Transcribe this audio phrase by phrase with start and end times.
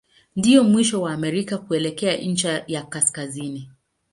[0.35, 3.71] Ndio mwisho wa Amerika kuelekea ncha ya kaskazini.